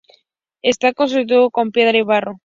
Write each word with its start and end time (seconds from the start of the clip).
Está 0.63 0.93
construido 0.93 1.51
en 1.55 1.71
piedra 1.71 1.95
y 1.95 2.01
barro. 2.01 2.39